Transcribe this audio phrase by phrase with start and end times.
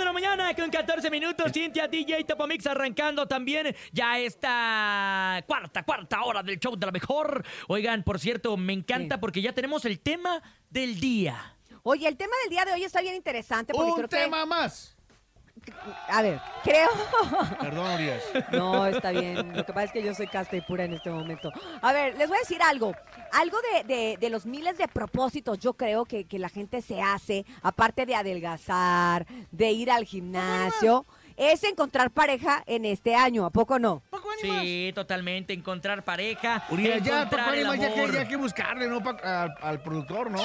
[0.00, 1.52] de la mañana con 14 minutos.
[1.52, 7.44] Cintia, DJ, Topomix arrancando también ya esta cuarta, cuarta hora del show de la mejor.
[7.68, 9.20] Oigan, por cierto, me encanta Sí.
[9.20, 11.54] porque ya tenemos el tema del día.
[11.82, 14.96] Oye, el tema del día de hoy está bien interesante porque Un creo tema más.
[15.60, 15.72] Que.
[16.08, 16.88] A ver, creo.
[17.60, 18.22] Perdón, Urias.
[18.52, 19.56] No, está bien.
[19.56, 21.50] Lo que pasa es que yo soy casta y pura en este momento.
[21.82, 22.94] A ver, les voy a decir algo.
[23.32, 27.00] Algo de, de- de los miles de propósitos, yo creo que, que la gente se
[27.00, 31.06] hace, aparte de adelgazar, de ir al gimnasio,
[31.36, 33.46] es encontrar pareja en este año.
[33.46, 34.02] ¿A poco no?
[34.60, 35.52] Sí, totalmente.
[35.52, 36.64] Encontrar pareja.
[36.70, 39.02] Urias, ya, Paco que, ya que buscarle, ¿no?
[39.02, 40.38] Pa- al, al productor, ¿no?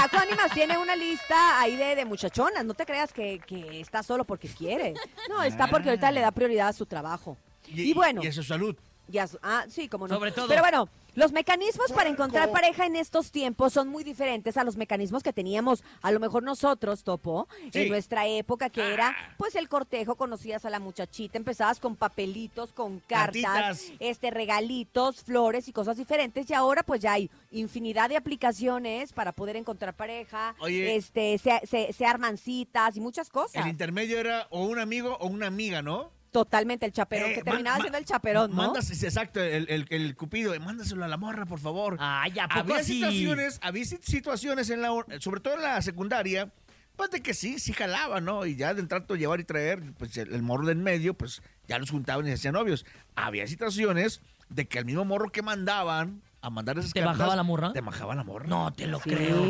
[0.00, 2.64] Paco Ánimas tiene una lista ahí de, de muchachonas.
[2.64, 4.94] No te creas que, que está solo porque quiere.
[5.28, 7.36] No, está porque ahorita le da prioridad a su trabajo.
[7.66, 8.76] Y, bueno, Y a su salud.
[9.08, 10.14] Ya su- ah, sí, como no.
[10.14, 10.48] Sobre todo.
[10.48, 14.76] Pero bueno, los mecanismos para encontrar pareja en estos tiempos son muy diferentes a los
[14.76, 17.80] mecanismos que teníamos, a lo mejor nosotros, Topo, Sí.
[17.80, 22.72] en nuestra época, que era pues el cortejo, conocías a la muchachita, empezabas con papelitos,
[22.72, 23.92] con cartas, Cartitas.
[23.98, 29.32] este regalitos, flores y cosas diferentes, y ahora pues ya hay infinidad de aplicaciones para
[29.32, 30.94] poder encontrar pareja, Oye.
[30.96, 33.62] este, se, se- se arman citas y muchas cosas.
[33.64, 36.10] El intermedio era o un amigo o una amiga, ¿no?
[36.30, 38.74] Totalmente el chaperón, Eh, que terminaba siendo el chaperón, ¿no?
[38.76, 41.96] Exacto, el, el, el cupido, eh, mándaselo a la morra, por favor.
[41.98, 42.94] Ay, ¿a poco había así?
[42.96, 44.90] situaciones, había si- situaciones en la,
[45.20, 46.50] sobre todo en la secundaria,
[46.96, 48.44] pues de que sí, sí jalaba, ¿no?
[48.44, 51.40] Y ya de trato llevar y traer, pues el, el morro de en medio, pues
[51.66, 52.84] ya los juntaban y se hacían novios.
[53.16, 57.36] Había situaciones de que el mismo morro que mandaban a mandar esas ¿Te cartas, bajaba
[57.36, 57.72] la morra?
[57.72, 58.46] Te bajaba la morra.
[58.46, 59.10] No te lo Sí.
[59.10, 59.44] creo.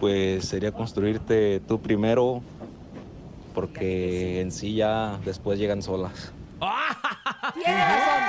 [0.00, 2.42] pues sería construirte tú primero
[3.54, 6.32] porque en sí ya después llegan solas.
[7.54, 8.22] Tiene razón.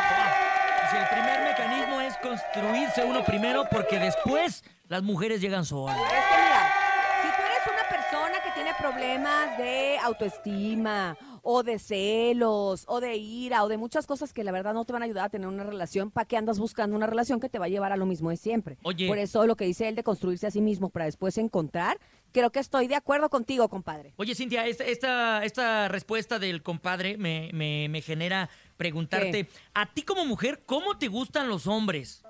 [0.91, 5.97] Si el primer mecanismo es construirse uno primero porque después las mujeres llegan solas.
[5.97, 6.73] Es que mira,
[7.21, 13.15] si tú eres una persona que tiene problemas de autoestima o de celos, o de
[13.17, 15.47] ira, o de muchas cosas que la verdad no te van a ayudar a tener
[15.47, 16.09] una relación.
[16.09, 18.38] ¿Para qué andas buscando una relación que te va a llevar a lo mismo de
[18.38, 18.77] siempre?
[18.83, 19.07] Oye.
[19.07, 22.00] Por eso lo que dice él de construirse a sí mismo para después encontrar,
[22.31, 24.13] creo que estoy de acuerdo contigo, compadre.
[24.18, 30.01] Oye, Cintia, esta, esta, esta respuesta del compadre me, me- me genera preguntarte, a ti
[30.01, 32.23] como mujer, ¿cómo te gustan los hombres?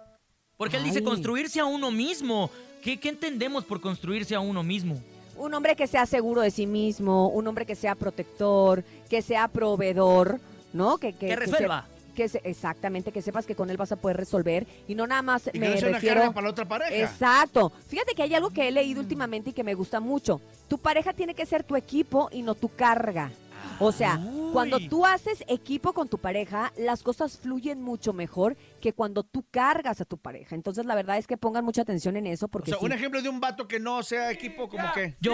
[0.58, 2.50] Porque él dice construirse a uno mismo.
[2.82, 5.02] ¿Qué, ¿Qué entendemos por construirse a uno mismo?
[5.38, 9.48] Un hombre que sea seguro de sí mismo, un hombre que sea protector, que sea
[9.48, 10.40] proveedor,
[10.74, 10.98] ¿no?
[10.98, 11.88] Que, Que resuelva.
[12.16, 15.22] que se- exactamente, que sepas que con él vas a poder resolver y no nada
[15.22, 16.96] más Y que me no refiero carga para la otra pareja.
[16.96, 17.72] Exacto.
[17.88, 20.40] Fíjate que hay algo que he leído últimamente y que me gusta mucho.
[20.70, 23.32] Tu pareja tiene que ser tu equipo y no tu carga.
[23.80, 24.45] O sea, Uy.
[24.56, 29.46] Cuando tú haces equipo con tu pareja, las cosas fluyen mucho mejor que cuando tú
[29.52, 30.56] cargas a tu pareja.
[30.56, 32.86] Entonces, la verdad es que pongan mucha atención en eso O porque sea, sí.
[32.86, 35.16] un ejemplo de un vato que no sea equipo, como que.
[35.20, 35.34] Yo.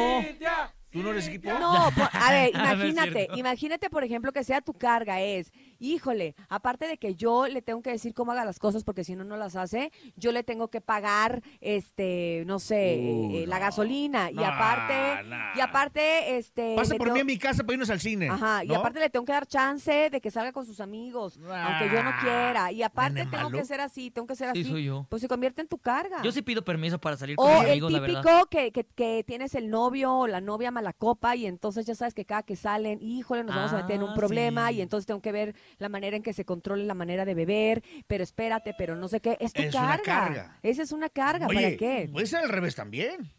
[0.92, 1.50] ¿Tú no eres equipo?
[1.52, 1.74] No,
[2.14, 6.98] a ver, es imagínate, imagínate, por ejemplo, que sea tu carga es, híjole, aparte de
[6.98, 9.56] que yo le tengo que decir cómo haga las cosas porque si no, no las
[9.56, 13.62] hace, yo le tengo que pagar, este, no sé, Uh, eh, la no.
[13.66, 15.38] gasolina y aparte, no.
[15.56, 16.76] y aparte, este...
[16.76, 18.30] Pasa por tengo- mí a mi casa para irnos al cine.
[18.30, 21.90] Ajá, y aparte le tengo que dar chance de que salga con sus amigos, aunque
[21.94, 22.72] yo no Ah, quiera.
[22.72, 23.58] Y aparte tengo malo.
[23.58, 24.70] que ser así, tengo que ser Sí, así.
[24.70, 25.06] soy yo.
[25.10, 26.22] Pues se convierte en tu carga.
[26.24, 28.22] Yo sí pido permiso para salir con O mis el amigos, la verdad.
[28.22, 31.94] típico que, que, que tienes el novio o la novia mala copa y entonces ya
[31.96, 34.76] sabes que cada que salen, híjole, nos vamos a meter en un Ah, problema sí.
[34.76, 37.84] y entonces tengo que ver la manera en que se controle la manera de beber,
[38.08, 40.58] pero espérate, pero no sé qué, es tu Es una carga.
[40.64, 42.10] Esa es una carga, Oye, ¿para qué?
[42.12, 43.32] Puede ser al revés también.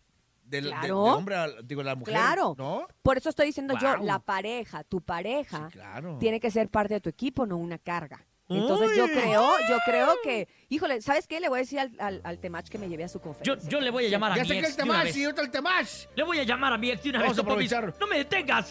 [0.44, 1.02] Del, de- Claro.
[1.04, 2.14] hombre digo, la mujer.
[2.14, 2.54] Claro.
[2.58, 2.86] ¿No?
[3.02, 6.18] Por eso estoy diciendo yo, la pareja, tu pareja Sí, claro.
[6.18, 8.24] tiene que ser parte de tu equipo, no una carga.
[8.48, 11.40] Entonces yo creo, yo creo que, híjole, ¿sabes qué?
[11.40, 13.70] Le voy a decir al, al, al Temach que me lleve a su Yo, conferencia.
[13.70, 15.04] yo le voy a llamar a Ya mi sé que ex el de una Temach
[15.06, 15.16] vez.
[15.16, 15.88] y otro el Temach.
[16.14, 17.94] Le voy a llamar a mi ex de una Vamos vez, a aprovechar.
[17.98, 18.70] ¡No me detengas!